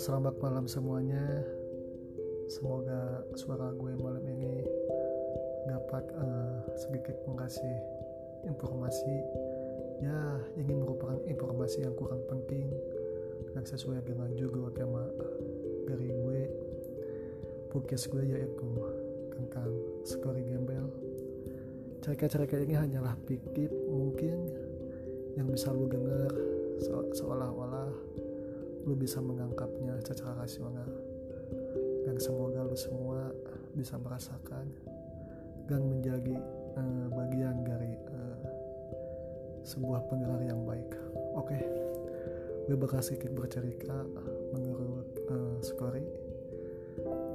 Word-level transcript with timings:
selamat 0.00 0.40
malam 0.40 0.64
semuanya. 0.64 1.44
Semoga 2.48 3.20
suara 3.36 3.68
gue 3.76 3.92
malam 4.00 4.24
ini 4.32 4.64
dapat 5.68 6.08
uh, 6.16 6.64
sedikit 6.72 7.20
mengasih 7.28 7.76
informasi 8.48 9.16
ya 10.00 10.40
ini 10.56 10.72
merupakan 10.72 11.20
informasi 11.28 11.84
yang 11.84 11.92
kurang 12.00 12.24
penting 12.32 12.72
dan 13.52 13.60
sesuai 13.68 14.00
dengan 14.08 14.32
juga 14.40 14.72
tema 14.72 15.04
dari 15.84 16.08
gue 16.08 16.40
podcast 17.68 18.08
gue 18.08 18.24
yaitu 18.24 18.72
tentang 19.36 19.68
skori 20.08 20.40
gembel 20.48 20.88
cerita-cerita 22.00 22.56
ini 22.56 22.72
hanyalah 22.72 23.12
pikir 23.28 23.68
mungkin 23.92 24.48
yang 25.36 25.44
bisa 25.52 25.68
lu 25.68 25.84
dengar 25.92 26.32
seolah-olah 27.12 27.69
lu 28.84 28.96
bisa 28.96 29.20
menganggapnya 29.20 30.00
secara 30.00 30.40
rasional 30.40 30.88
dan 32.06 32.16
semoga 32.16 32.64
lu 32.64 32.76
semua 32.76 33.28
bisa 33.76 34.00
merasakan 34.00 34.66
dan 35.68 35.80
menjadi 35.86 36.36
uh, 36.74 37.06
bagian 37.12 37.62
dari 37.62 37.92
uh, 38.10 38.40
sebuah 39.62 40.08
penggerak 40.08 40.42
yang 40.48 40.64
baik. 40.64 40.90
Oke 41.36 41.54
okay. 41.54 41.62
gue 42.66 42.76
bakal 42.78 43.02
sedikit 43.02 43.34
bercerita 43.34 44.06
menurut 44.54 45.08
uh, 45.28 45.58
story. 45.60 46.06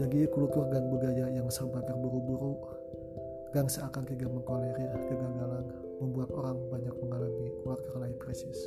Jadi 0.00 0.24
kultur 0.32 0.66
dan 0.72 0.88
budaya 0.88 1.28
yang 1.28 1.46
serba 1.52 1.84
terburu-buru 1.84 2.56
dan 3.52 3.68
seakan 3.68 4.08
tidak 4.08 4.32
mengkolerir 4.32 4.90
kegagalan 5.06 5.68
membuat 6.00 6.32
orang 6.32 6.56
banyak 6.72 6.94
mengalami 7.04 7.52
quarter 7.62 7.94
life 8.00 8.16
crisis 8.18 8.58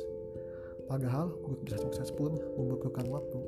Padahal 0.86 1.34
untuk 1.42 1.66
bisa 1.66 1.82
sukses 1.82 2.14
pun 2.14 2.38
membutuhkan 2.54 3.10
waktu, 3.10 3.42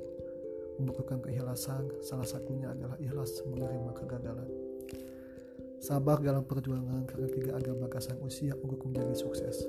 membutuhkan 0.82 1.22
keikhlasan, 1.22 1.86
salah 2.02 2.26
satunya 2.26 2.74
adalah 2.74 2.98
ikhlas 2.98 3.46
menerima 3.46 3.94
kegagalan. 3.94 4.50
Sabar 5.78 6.18
dalam 6.18 6.42
perjuangan 6.42 7.06
karena 7.06 7.28
tiga 7.30 7.50
agama 7.54 7.86
kasang 7.86 8.18
usia 8.26 8.58
untuk 8.58 8.82
menjadi 8.90 9.14
sukses. 9.14 9.62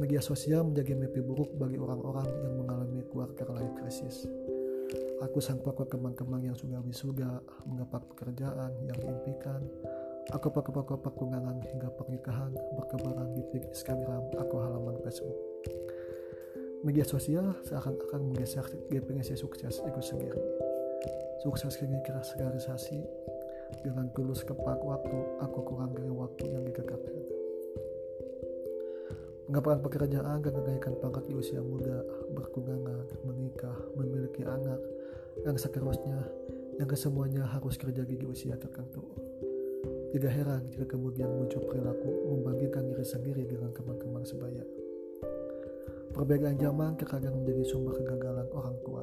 Media 0.00 0.24
sosial 0.24 0.64
menjadi 0.64 0.96
mimpi 0.96 1.20
buruk 1.20 1.52
bagi 1.60 1.76
orang-orang 1.76 2.26
yang 2.26 2.54
mengalami 2.64 3.04
quarter 3.12 3.46
life 3.52 3.76
crisis. 3.76 4.24
Aku 5.20 5.44
sang 5.44 5.60
pokok 5.60 5.92
kemang-kemang 5.92 6.48
yang 6.48 6.56
sudah 6.56 6.80
wisuda, 6.80 7.44
mengapak 7.68 8.02
pekerjaan 8.16 8.72
yang 8.88 8.96
diimpikan, 8.96 9.60
aku 10.32 10.48
pokok-pokok 10.48 11.04
pertunangan 11.04 11.60
hingga 11.60 11.88
pernikahan 11.94 12.52
berkebaran 12.80 13.28
di 13.36 13.44
Instagram 13.60 14.24
aku 14.40 14.54
halaman 14.58 14.96
Facebook 15.04 15.36
media 16.84 17.00
sosial 17.00 17.56
seakan-akan 17.64 18.20
menggeser 18.28 18.68
definisi 18.92 19.32
sukses 19.32 19.80
itu 19.80 20.00
sendiri. 20.04 20.36
Sukses 21.40 21.80
kini 21.80 21.96
kira 22.04 22.20
sekarisasi 22.20 23.00
dengan 23.80 24.12
tulus 24.12 24.44
kepak 24.44 24.84
waktu 24.84 25.18
aku 25.40 25.64
kurang 25.64 25.96
dari 25.96 26.12
waktu 26.12 26.44
yang 26.44 26.60
dikekatkan. 26.68 27.24
Pengaparan 29.48 29.80
pekerjaan 29.80 30.40
dan 30.44 30.52
kenaikan 30.52 30.92
pangkat 31.00 31.24
di 31.28 31.36
usia 31.36 31.60
muda, 31.64 32.04
berkunangan, 32.36 33.08
menikah, 33.28 33.76
memiliki 33.96 34.44
anak, 34.44 34.80
dan 35.40 35.56
seterusnya 35.56 36.20
yang 36.76 36.88
kesemuanya 36.88 37.48
harus 37.48 37.80
kerja 37.80 38.04
di 38.04 38.20
usia 38.28 38.60
tertentu. 38.60 39.04
Tidak 40.12 40.32
heran 40.32 40.68
jika 40.68 40.96
kemudian 40.96 41.28
muncul 41.32 41.64
perilaku 41.64 42.08
membangkitkan 42.28 42.88
diri 42.92 43.04
sendiri. 43.04 43.43
Perbedaan 46.14 46.54
zaman 46.54 46.94
terkadang 46.94 47.34
menjadi 47.42 47.74
sumber 47.74 47.98
kegagalan 47.98 48.46
orang 48.54 48.78
tua. 48.86 49.02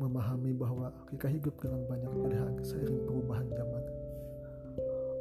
Memahami 0.00 0.56
bahwa 0.56 0.88
kita 1.12 1.28
hidup 1.28 1.52
dengan 1.60 1.84
banyak 1.84 2.08
pilihan 2.08 2.52
seiring 2.64 3.04
perubahan 3.04 3.46
zaman. 3.52 3.84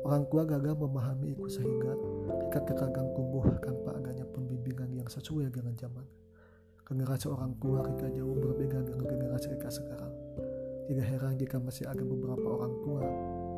Orang 0.07 0.23
tua 0.31 0.47
gagal 0.47 0.73
memahami 0.79 1.35
itu 1.35 1.45
sehingga 1.51 1.93
kita 2.47 2.63
terkadang 2.63 3.11
tumbuh 3.11 3.43
tanpa 3.59 3.99
adanya 3.99 4.23
pembimbingan 4.31 4.89
yang 4.95 5.05
sesuai 5.11 5.51
dengan 5.51 5.75
zaman. 5.75 6.07
Generasi 6.87 7.27
orang 7.27 7.59
tua 7.59 7.83
kita 7.85 8.07
jauh 8.15 8.33
berbeda 8.33 8.79
dengan 8.81 9.05
generasi 9.05 9.51
kita 9.53 9.67
sekarang. 9.67 10.15
Tidak 10.87 11.05
heran 11.05 11.35
jika 11.35 11.59
masih 11.59 11.91
ada 11.91 12.01
beberapa 12.07 12.47
orang 12.55 12.73
tua 12.87 13.03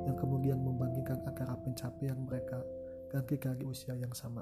yang 0.10 0.18
kemudian 0.18 0.58
membandingkan 0.58 1.22
antara 1.24 1.54
pencapaian 1.62 2.18
mereka 2.18 2.60
dan 3.14 3.22
kita 3.30 3.54
di 3.54 3.64
usia 3.64 3.94
yang 3.94 4.12
sama. 4.12 4.42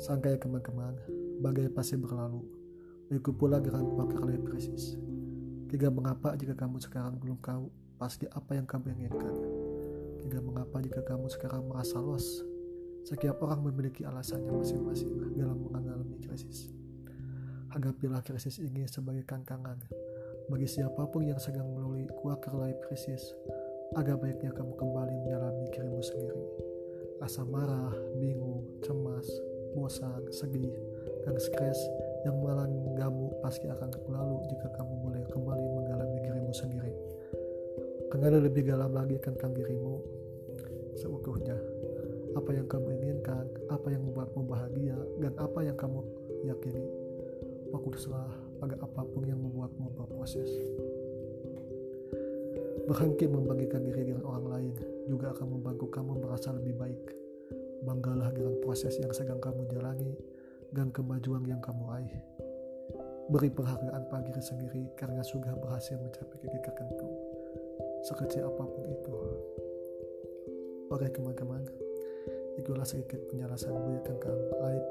Sangkai 0.00 0.40
kemang-kemang, 0.40 0.96
bagai 1.44 1.68
pasti 1.68 1.92
berlalu. 2.00 2.40
Begitu 3.12 3.36
pula 3.36 3.60
dengan 3.60 3.84
wakar 4.00 4.32
krisis. 4.48 4.96
Tiga 5.68 5.92
mengapa 5.92 6.32
jika 6.40 6.56
kamu 6.56 6.80
sekarang 6.80 7.20
belum 7.20 7.36
tahu 7.44 7.68
pasti 8.00 8.24
apa 8.32 8.56
yang 8.56 8.64
kamu 8.64 8.96
inginkan. 8.96 9.36
Tiga 10.24 10.40
mengapa 10.40 10.80
jika 10.80 11.04
kamu 11.04 11.28
sekarang 11.28 11.68
merasa 11.68 12.00
los. 12.00 12.40
Setiap 13.04 13.44
orang 13.44 13.60
memiliki 13.60 14.08
alasannya 14.08 14.48
masing-masing 14.48 15.36
dalam 15.36 15.68
mengalami 15.68 16.16
krisis. 16.24 16.72
Hadapilah 17.68 18.24
krisis 18.24 18.56
ini 18.56 18.88
sebagai 18.88 19.28
kankangan 19.28 19.84
bagi 20.48 20.64
siapa 20.64 21.12
pun 21.12 21.28
yang 21.28 21.36
sedang 21.36 21.76
melalui 21.76 22.08
quarter 22.24 22.56
life 22.56 22.80
crisis. 22.88 23.36
Agak 24.00 24.16
baiknya 24.16 24.48
kamu 24.56 24.72
kembali 24.80 25.12
menyalami 25.28 25.68
dirimu 25.76 26.00
sendiri. 26.00 26.44
Rasa 27.20 27.44
marah, 27.44 27.92
bingung, 28.16 28.64
cemas, 28.80 29.28
bosan, 29.74 30.26
sedih, 30.30 30.74
dan 31.24 31.36
stres 31.38 31.78
yang 32.24 32.36
melanggamu 32.40 33.32
pasti 33.40 33.68
akan 33.68 33.88
berlalu 34.04 34.36
jika 34.52 34.68
kamu 34.76 34.94
mulai 35.00 35.22
kembali 35.32 35.66
mengalami 35.72 36.18
dirimu 36.20 36.52
sendiri. 36.52 36.92
Kenali 38.10 38.38
lebih 38.42 38.66
dalam 38.66 38.90
lagi 38.92 39.16
tentang 39.22 39.54
dirimu 39.54 40.02
seutuhnya. 40.98 41.56
Apa 42.34 42.50
yang 42.54 42.66
kamu 42.70 42.88
inginkan, 43.02 43.46
apa 43.70 43.90
yang 43.90 44.06
membuatmu 44.06 44.42
bahagia, 44.46 44.98
dan 45.18 45.32
apa 45.38 45.66
yang 45.66 45.74
kamu 45.74 46.02
yakini. 46.46 46.86
Fokuslah 47.70 48.30
pada 48.58 48.74
apa 48.82 49.02
pun 49.06 49.26
yang 49.26 49.38
membuatmu 49.38 49.94
berproses. 49.94 50.50
Berhenti 52.86 53.30
membagikan 53.30 53.86
diri 53.86 54.10
dengan 54.10 54.26
orang 54.26 54.46
lain 54.50 54.74
juga 55.06 55.30
akan 55.30 55.46
membantu 55.58 55.86
kamu 55.90 56.18
merasa 56.18 56.50
lebih 56.50 56.74
baik 56.74 57.19
Banggalah 57.80 58.28
dengan 58.36 58.60
proses 58.60 58.96
yang 59.00 59.12
sedang 59.16 59.40
kamu 59.40 59.64
jalani 59.72 60.12
dan 60.76 60.92
kemajuan 60.92 61.42
yang 61.48 61.60
kamu 61.64 61.82
raih. 61.88 62.14
Beri 63.30 63.48
penghargaan 63.48 64.10
pada 64.10 64.26
diri 64.26 64.42
sendiri 64.42 64.82
karena 64.98 65.22
sudah 65.22 65.54
berhasil 65.54 65.94
mencapai 65.96 66.36
titik 66.42 66.66
tertentu, 66.66 67.08
sekecil 68.04 68.50
apa 68.50 68.64
pun 68.66 68.84
itu. 68.90 69.14
Oke 70.90 71.06
teman-teman, 71.08 71.62
itulah 72.58 72.82
sedikit 72.82 73.22
penjelasan 73.30 73.70
gue 73.70 73.98
tentang 74.02 74.38
life 74.58 74.88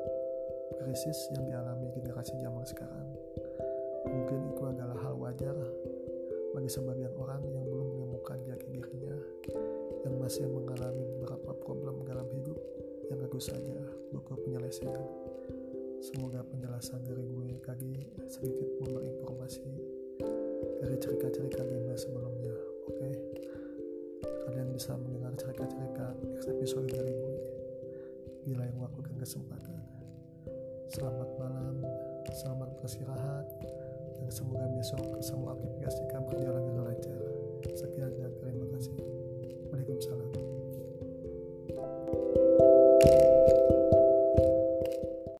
krisis 0.79 1.27
yang 1.35 1.43
dialami 1.45 1.91
generasi 1.91 2.33
zaman 2.39 2.63
sekarang. 2.63 3.07
Mungkin 4.07 4.55
itu 4.55 4.63
adalah 4.63 4.97
hal 5.03 5.15
wajar 5.19 5.55
bagi 6.55 6.69
sebagian 6.71 7.13
orang 7.19 7.43
yang 7.51 7.67
belum 7.67 7.87
menemukan 7.93 8.39
jati 8.47 8.67
dirinya, 8.71 9.17
yang 10.07 10.15
masih 10.17 10.47
mengalami 10.47 10.98
tentu 13.39 13.55
saja 13.55 13.79
buku 14.11 14.35
penyelesaian. 14.43 15.07
Semoga 16.03 16.43
penjelasan 16.43 16.99
dari 17.07 17.23
gue 17.23 17.55
tadi 17.63 17.95
sedikit 18.27 18.67
memberi 18.83 19.15
informasi 19.15 19.63
dari 20.83 20.99
cerita-cerita 20.99 21.63
game 21.63 21.95
sebelumnya. 21.95 22.51
Oke, 22.91 22.99
okay? 22.99 23.15
kalian 24.43 24.75
bisa 24.75 24.91
mendengar 24.99 25.31
cerita-cerita 25.39 26.19
episode 26.51 26.91
dari 26.91 27.15
gue 27.15 27.39
di 28.43 28.53
lain 28.59 28.75
waktu 28.75 29.07
dan 29.07 29.15
kesempatan. 29.15 29.87
Selamat 30.91 31.31
malam, 31.39 31.79
selamat 32.35 32.75
beristirahat, 32.83 33.47
dan 34.19 34.27
semoga 34.35 34.67
besok 34.75 35.15
semua 35.23 35.55
aktivitas 35.55 35.95
kita 35.95 36.19
berjalan 36.27 36.63
dengan 36.67 36.91
lancar. 36.91 37.23